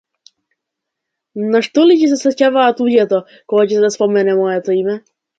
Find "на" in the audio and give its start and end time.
1.55-1.59